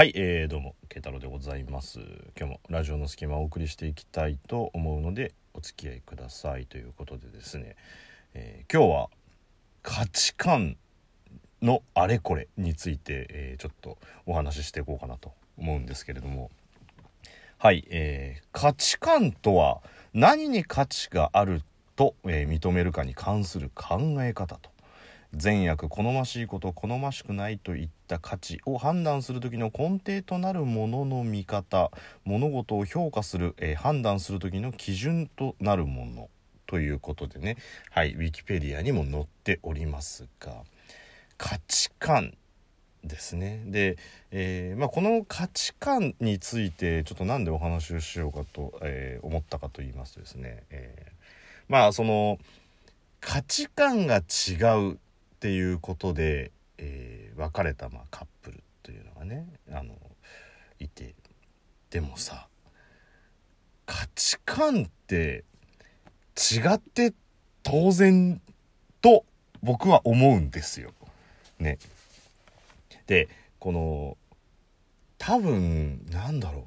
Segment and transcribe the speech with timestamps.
[0.00, 2.00] はい、えー、どうも、慶太郎でございます。
[2.34, 7.76] 今日もラジオの隙間をお送りしていきたいと思うので、お付き合いくださいということでですね、
[8.32, 9.08] えー今日は
[9.82, 10.78] 価値観
[11.60, 16.50] のあれこれについて、えーちょっとお話ししていこうかなと思うんですけれども、
[17.58, 19.82] はい、えー価値観とは
[20.14, 21.60] 何に価値がある
[21.94, 24.70] と、え認めるかに関する考え方と。
[25.34, 31.90] 善悪好ましいこと好ましくないといった価値を判断する時の根底となるものの見方
[32.24, 36.28] 物事を評価する、えー判断する時の基準となるもの
[36.66, 37.56] ということでね。
[37.90, 40.52] はいウィキペディアにも載っておりますが。
[41.38, 42.34] 価値観
[43.02, 43.62] ですね。
[43.66, 43.96] で、
[44.30, 51.12] えーまあ、この価値観についてちょっとなんでお話をしようかと、えー思ったかと言いますとですね、えー
[51.68, 52.38] まあその
[53.20, 54.54] 価値観が違
[54.92, 54.98] う
[55.40, 59.94] っていうことで、えー別れたまあカップルというのがねあの
[60.78, 61.14] いて
[61.88, 62.48] でもさ
[63.86, 65.44] 価値観って
[66.36, 67.14] 違って
[67.62, 68.42] 当然
[69.00, 69.24] と
[69.62, 70.92] 僕は思うんですよ。
[71.58, 71.78] ね。
[73.06, 73.28] で
[73.58, 74.16] この
[75.16, 76.64] 多分なんだろう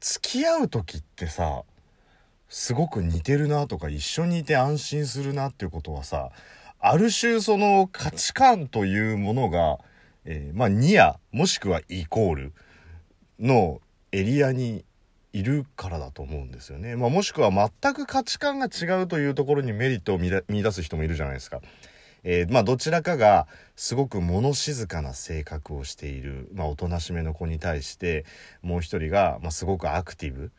[0.00, 1.62] 付き合う時ってさ
[2.48, 6.30] すごく似てるなとか一緒にいて安心するなっていうことはさ
[6.80, 9.78] ある種その価値観というものが、
[10.24, 12.52] えーまあニアもしくはイコール
[13.38, 13.80] の
[14.12, 14.84] エリアに
[15.32, 16.96] いるからだと思うんですよね。
[16.96, 21.60] まあ、もしくは全く価値観が違うというところにメリットを見出す人もいるじゃないですか。
[22.24, 28.24] えーまあどちらかがすごく物静かな性格をしている、まあ、おとなしめの子に対して
[28.62, 30.50] もう一人が、まあ、すごくアクティブ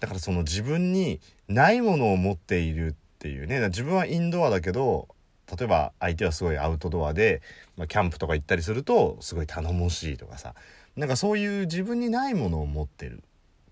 [0.00, 5.08] だからその自分にないものを持っているっていうね自分はインドアだけど
[5.56, 7.42] 例えば相手はすごいアウトドアで、
[7.76, 10.54] まあ、キャンプとか行ったりするとすごい頼もしいとかさ。
[10.96, 13.22] なんかそういう自分にないものを持ってる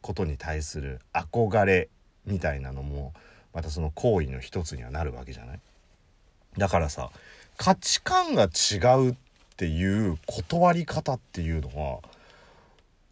[0.00, 1.88] ことに対する憧れ
[2.24, 3.14] みたいなのも
[3.52, 5.60] またその行為の一つにはなるわけじゃない？
[6.56, 7.10] だからさ
[7.56, 8.76] 価値観が違
[9.08, 9.16] うっ
[9.56, 11.98] ていう断り方っていうのは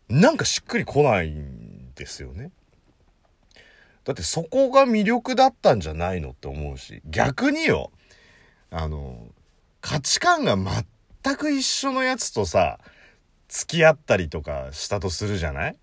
[0.09, 2.53] なんかしっくりこないんですよね。
[4.05, 7.91] だってそこが魅力だったんじゃないのって思うし逆によ。
[8.77, 9.29] あの
[9.81, 12.81] 価値観が全く一緒のやつとさ
[13.47, 15.77] 付き合ったりとかしたとするじゃない？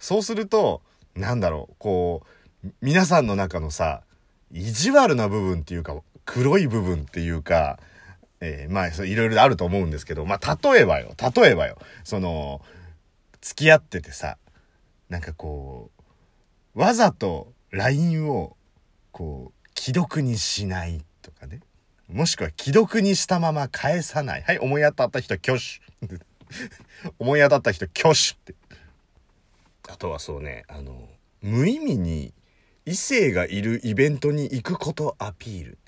[0.00, 0.82] そうすると
[1.14, 2.22] なんだろうこ
[2.64, 4.02] う皆さんの中のさ
[4.50, 7.78] 意地悪な部分っていうか黒い部分っていうか、
[8.40, 12.62] えーまあいろいろあると思うんですけどまあ例えばよ例えばよその
[13.40, 14.38] 付き合っててさ
[15.08, 15.92] なんかこ
[16.74, 18.56] うわざと LINE を
[19.12, 21.60] こう既読にしないとかね。
[22.12, 24.42] もしくは既読にしたまま返さない。
[24.42, 25.80] はい思い当たった人挙手。
[27.18, 28.54] 思い当たった人挙手って。
[29.88, 31.08] あとはそうねあの
[31.40, 32.32] 無意味に
[32.84, 35.78] 異性がいるイベントに行くことアピール。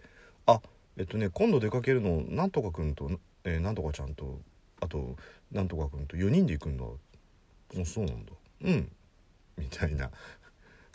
[0.46, 0.60] あ
[0.96, 3.10] えっとね今度出かけるのなんとかくんと、
[3.44, 4.40] えーなんとかちゃんと
[4.80, 5.16] あと
[5.52, 6.84] なんとかくんと4人で行くんだ。
[7.82, 8.32] あそうなんだ。
[8.62, 8.92] うん。
[9.58, 10.10] みたいな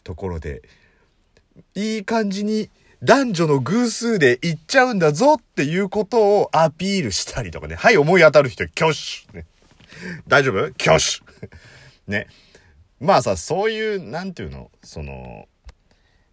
[0.04, 0.62] ところで
[1.76, 2.70] いい感じに
[3.02, 7.76] 男女の偶数で行っちゃうんだぞっていうことをアピールしたりとかね。
[7.76, 9.46] はい、思い当たる人、挙手、ね、
[10.28, 10.66] 大丈夫？
[10.66, 11.22] 挙手
[12.12, 12.28] ね。
[13.00, 14.70] まあさ、そういう、なんていうの？
[14.84, 15.48] その、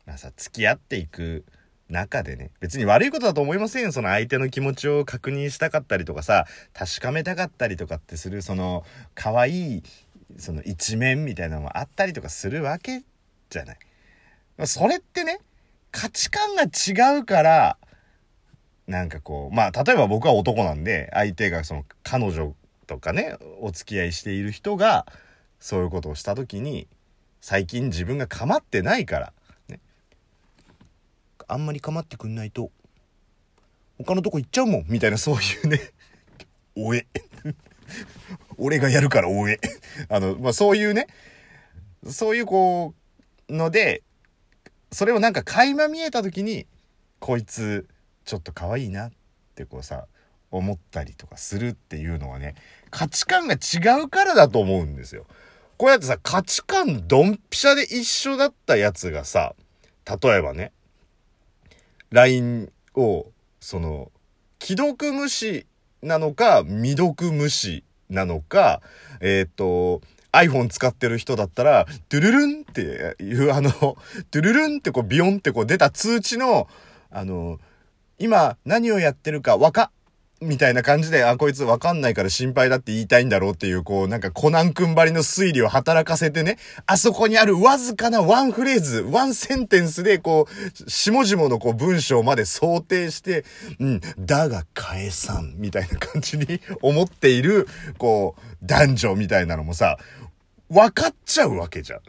[0.06, 1.44] まあさ、付き合っていく
[1.88, 3.92] 中でね、別に悪いことだと思いませんよ。
[3.92, 8.84] その相手の気持ちを確認したかったりとかさ、確かめたかったりとかってする、その、
[9.14, 9.82] 可愛い、
[10.36, 13.04] その一面みたいなのもあったりとかするわけ
[13.50, 13.78] じゃない。
[14.64, 15.38] それってね、
[15.96, 17.78] 価値観が違うから、
[18.86, 22.54] なんかこう、まあ、例えば僕は男なんで、相手がその彼女
[22.86, 25.06] とかね、お付き合いしている人が、
[25.58, 26.86] そういうことをした時に、
[27.40, 29.32] 最近自分が構ってないから、
[29.68, 29.80] ね。
[31.48, 32.70] あんまり構ってくんないと、
[33.96, 35.80] 他のとこ行っちゃうもん、みたいなそういうね、
[36.76, 37.06] おえ。
[38.58, 39.58] 俺がやるからおえ。
[40.10, 41.06] あの、まあ、そういうね、
[42.06, 42.92] そういうこ
[43.48, 44.02] う、ので、
[44.96, 46.66] それをなんか垣間見えた時に
[47.18, 47.86] こいつ
[48.24, 49.10] ちょっと可愛いなっ
[49.54, 50.06] てこうさ
[50.50, 52.54] 思ったりとかするっていうのはね
[52.88, 55.26] 価値観が違うからだと思うんですよ。
[55.76, 59.54] これだってさ価値観ドンピシャで一緒だったやつがさ
[60.22, 60.72] 例えばね
[62.08, 63.26] LINE を
[63.60, 64.10] その
[64.62, 65.66] 既読無視
[66.00, 68.80] なのか未読無視なのか
[69.20, 70.00] えっ、と
[70.36, 76.68] iPhone 使ってる人だったら、ドゥルルンっていうあの、ドゥルルンってこうビヨンってこう出た通知の、
[77.10, 77.58] あの、
[78.18, 79.90] 今何をやってるかわか、
[80.42, 93.46] みたいな感じで、あ、こいつわかんないから心配だって言いたいんだろうっていう、こう、なんかコナン君ばりの推理を働かせてね、あそこにあるわずかなワンフレーズ、ワンセンテンスで、こう、下々のこう文章まで想定して、
[93.80, 97.66] うん、だが返さん、みたいな感じに思っている、
[97.96, 99.96] こう、男女みたいなのもさ、
[100.68, 102.00] 分かっちゃうわけじゃん。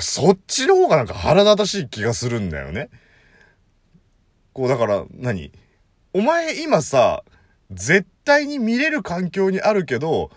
[0.00, 2.90] そっちの方がなんか腹立たしい気がするんだよね。
[4.52, 5.52] こう、だから何、
[6.12, 7.24] お前今さ、
[7.70, 10.30] 絶対に見れる環境にあるけど、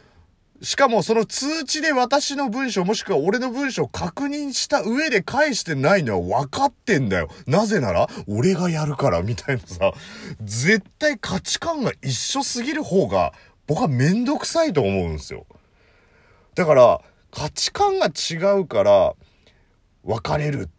[0.62, 7.30] しかもその通知で私の文章もしくは俺の文章を確認した上で返してないのは分かってんだよ。
[7.46, 9.92] なぜなら俺がやるからみたいなさ、
[10.42, 13.34] 絶対価値観が一緒すぎる方が
[13.68, 15.46] 僕はめんどくさいと思うんですよ。
[16.56, 17.02] だから
[17.32, 19.16] 価値観が違うから
[20.04, 20.70] 別れるっ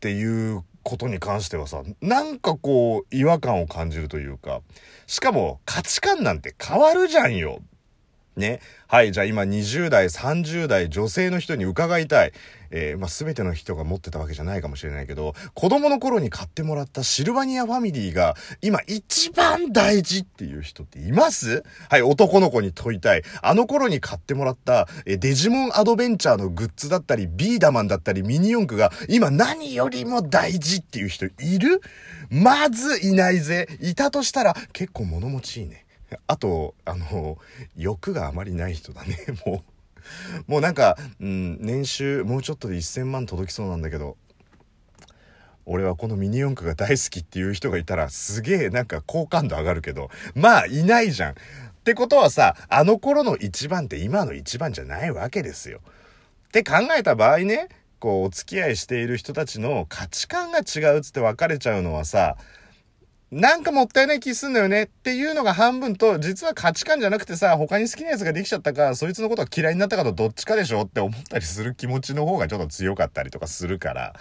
[0.00, 4.60] ていうことに関してはさ、なんかこう違和感を感じるというか、
[5.06, 7.60] しかも価値観なんて変わるじゃんよ。
[8.36, 8.60] ね。
[8.88, 12.32] はい、じゃあ今20代、30代女性の人に伺いたい。
[12.76, 21.62] えー、まあ、全ての人が持ってたわけじゃないかもしれないけど、子供の頃に買ってもらったシルバニアファミリーが今一番大事っていう人っています？
[21.88, 23.22] はい、男の子に問いたい。
[23.42, 31.30] あの頃に買ってもらった、えデジモンアドベンチャーのグッズだったり、ビーダマンだったり、ミニ四駆が今何よりも大事っていう人い
[31.60, 31.80] る？
[32.28, 33.68] まずいないぜ。
[33.80, 35.83] いたとしたら結構物持ちいいね。
[36.26, 37.38] あと、あの、
[37.76, 39.74] 欲があまりない人だね、 もう。
[40.46, 44.16] もうなんか、うん、年収もうちょっとで1000万届きそうなんだけど、
[45.66, 51.32] 俺はこのミニ四駆が大好きっていう人がいたらすげえなんか好感度上がるけど、まあいないじゃん。
[51.32, 51.34] っ
[51.84, 55.80] てことはさ、あの頃の一番って今の一番じゃないわけですよ。
[56.48, 57.68] って考えた場合ね、
[57.98, 62.36] こうお付き合いしている人たちの価値観が違うっつって別れちゃうのはさ、
[63.34, 74.14] なんかもったいない気すんだよねっていうのが半分と、実は価値観じゃなくてさ、他に好きなやつができちゃったか、そいつのことが嫌いになったかとどっちかでしょって思ったりする気持ちの方がちょっと強かったりとかするから。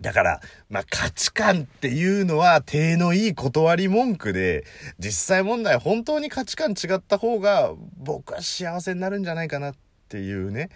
[0.00, 4.64] だから、まあ、価値観っていうのは、手のいい断り文句で、
[5.00, 9.74] 実際問題本当に価値観違った方が、僕は幸せになるんじゃないかなっ
[10.08, 10.68] ていうね、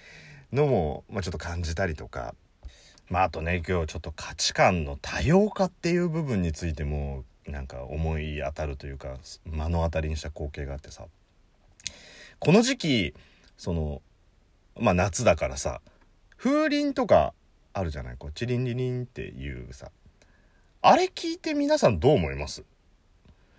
[0.53, 2.35] のも、まあ、ちょっと感じたりとか。
[3.09, 11.05] まああとね今日ちょっと価値観の多様化っていう部分についてもなんか思い当たるというか目の当たりにした光景があってさ。
[12.39, 13.15] この時期
[13.57, 14.03] その
[14.79, 15.81] まあ夏だからさ
[16.37, 17.33] 風鈴とか
[17.73, 18.17] あるじゃない？
[18.19, 19.91] こうチリンリリンっていうさ。
[20.83, 22.65] あれ聞いて皆さんどう思います？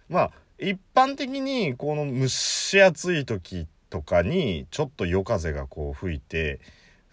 [0.09, 6.59] まあ一般的にこの蒸し暑い時とかにちょっと夜風がこう吹いて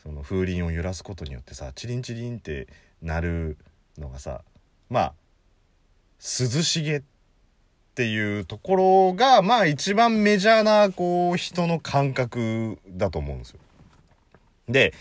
[0.02, 2.66] その風鈴を揺らすことによってさチリンチリンって
[3.02, 3.58] 鳴る
[3.98, 4.42] のがさ
[4.90, 5.14] まあ
[6.18, 7.02] 涼しげっ
[7.94, 13.60] ていうところがまあ一番メジャーなこう人の感覚だと思うんですよ。
[14.68, 14.94] で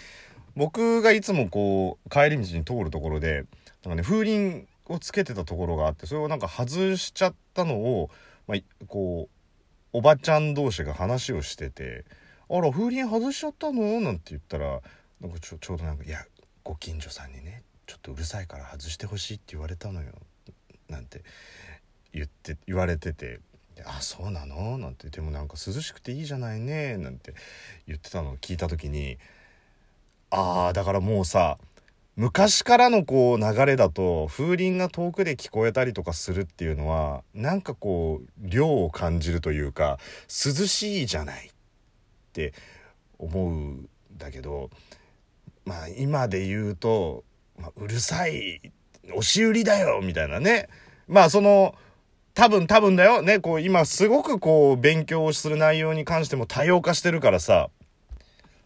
[0.56, 3.46] 僕がいつもこう帰り道に通るところで
[3.84, 8.10] なんかね風鈴をつけてたところがあってそれをなんか外しちゃったのを、
[8.48, 12.06] まあ、こうおばちゃん同士が話をしてて
[12.54, 14.82] あら風鈴外しちゃったの?」なんて言ったら
[15.22, 16.26] なんかちょちょうどなんか「いや
[16.64, 20.12] ご近所さんにねちょっとうるさいから外してほしいって言われたのよ」
[20.90, 21.24] なんて
[22.14, 23.40] 言って言われてて
[23.86, 27.34] 「あそうなの?」なんて「でもなんか涼しくていいじゃないね」なんて
[27.88, 29.18] 言ってたのを聞いた時に
[30.30, 31.58] ああだからもうさ
[32.18, 39.98] 昔からのこう流れだと風鈴が遠くで聞こえたりとかするっていうのはなんかこう量を感じるというか
[40.28, 41.51] 涼しいじゃない
[42.32, 42.54] って
[43.20, 44.70] 思うんだけど
[45.66, 47.24] まあ今で言うと、
[47.60, 48.62] まあ、うるさい
[49.10, 50.70] 押し売りだよみたいなね。
[51.08, 51.76] まあその
[52.34, 53.22] 多分多分だよ。
[53.22, 57.70] ねこう今すごくこう勉強する内容に関しても多様化してるからさ。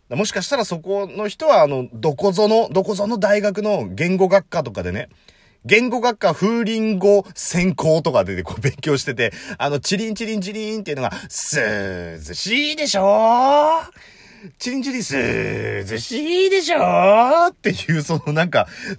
[0.10, 5.10] もしかしたらそこの人はあのどこぞのどこぞの大学の言語学科とかでね
[5.66, 14.16] 言語学科風鈴語専攻とかでこう勉強してて、あの、チリンチリンチリンっていうのが、涼しいでしょー
[14.60, 18.98] チリンチリン涼しいでしょーっていう、そのなんか、涼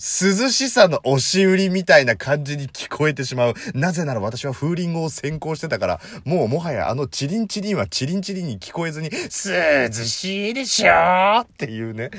[0.50, 3.54] しさの押し売りみたいな感じに聞こえてしまう。
[3.74, 12.10] なぜなら私は風鈴語を専攻してたから、もうもはやあのチリンチリンはチリンチリンに聞こえずに、涼しいでしょーっていうね。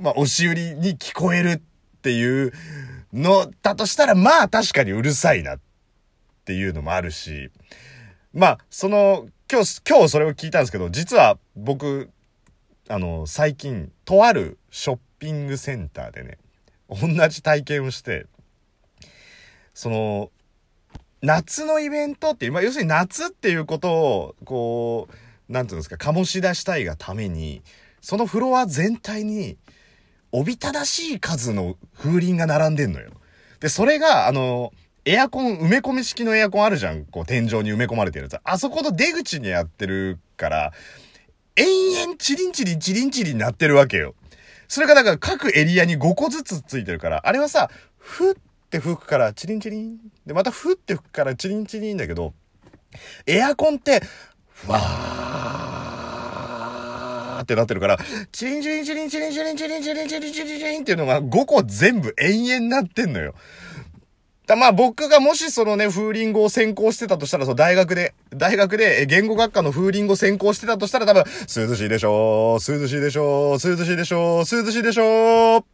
[0.00, 1.60] まあ、押し売りに聞こえるっ
[2.02, 2.52] ていう、
[3.14, 5.60] のだとしたら、まあ確かにうるさいなっ
[6.44, 7.50] ていうのもあるし、
[8.32, 12.10] まあ、その、今日、今日それを聞いたんですけど、実は僕、
[12.88, 16.38] あの、最近、とあるショッピングセンターでね、
[16.88, 18.26] 同じ体験をして、
[19.72, 20.30] その、
[21.22, 25.08] 夏のイベントって、まあ、要するに夏っていうことを、こ
[25.48, 27.62] う、なんていうんですか、醸し出したいがために、
[28.00, 29.56] そのフロア全体に、
[30.36, 33.12] おびただしい数の風鈴が並んでんのよ。
[33.60, 34.72] で、それが、あの、
[35.04, 37.04] エアコン、埋め込み式のエアコンあるじゃん。
[37.04, 38.40] こう、天井に埋め込まれてるやつ。
[38.42, 40.72] あそこの出口にやってるから、
[41.54, 44.16] 延々チリンチリンチリンチリンなってるわけよ。
[44.66, 48.34] それがだから各エリアに5個ずつついてるから、あれはさ、ふっ
[48.70, 49.98] て吹くからチリンチリン。
[50.26, 52.34] で、またふって吹くからチリンチリンだけど、
[53.24, 54.02] エアコンって、
[54.66, 55.23] わー
[57.44, 57.98] ってなってるから、
[58.32, 63.34] チリンチリンチリンチリンチリンチリンチリンチリンチリンチリンっていうのが5個全部延々なってんのよ。
[64.46, 75.64] だまあ僕がもしそのね、風鈴語を専攻してたとしたら、そう大学で、大学で言語学科の風鈴語専攻してたとしたら多分、涼しいでしょう、涼しいでしょう、涼しいでしょう、涼しいでしょう、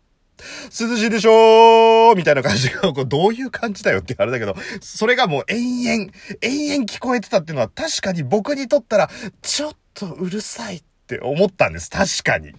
[0.70, 9.10] 涼しいでしょうみたいな感じが、こうどういう感じだよってあれだけど、それがもう延々、延々聞こえてたっていうのは確かに僕にとったら、
[9.42, 10.84] ちょっとうるさい
[11.16, 11.90] って思ったんです。
[11.90, 12.52] 確かに。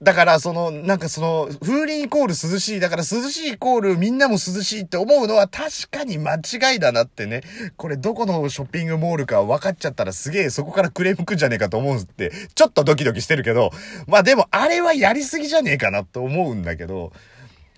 [0.00, 2.80] だから、その、なんかその、風鈴イコール涼しい。
[2.80, 7.42] だから涼しいイコールみんなも涼しいって思うのは確かに間違いだなってね。
[7.76, 13.72] これどこのショッピングモールか分かっちゃったらすげえそこからクレームくんじゃねえかと思うんって、ちょっとドキドキしてるけど、
[14.06, 17.12] まあでもあれはやりすぎじゃねえかなと思うんだけど、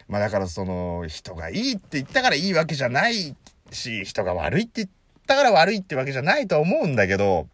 [0.08, 3.34] まあだからその、人がいいって言ったからいいわけじゃない
[3.70, 4.88] し、人が悪いって言っ
[5.26, 7.48] たから悪いってわけじゃないと思うんだけど、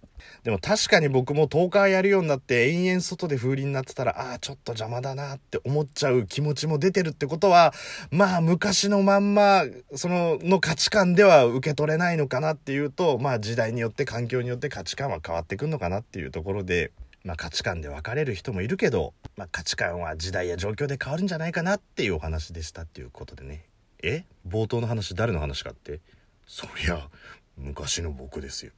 [0.45, 7.75] でも確かに僕も10日やるようになって延々外で風鈴になってたら、ああ、ちょっと邪魔だなって思っちゃう気持ちも出てるってことは、
[8.11, 9.65] まあ昔のまんま、
[9.95, 16.93] その、の価値観では受け取れないのかなっていうと、まあ時代によって環境によって価値観は変わってくんのかなっていうところで、
[17.25, 23.65] まあ価値観で分かれる人もいるけど、まあ価値観は時代や状況で変わるんじゃないかなっていうお話でしたっていうことでね。
[24.03, 24.25] え？
[24.47, 26.01] 冒頭の話誰の話かって？
[26.47, 27.09] そりゃ、
[27.57, 28.73] 昔の僕ですよ。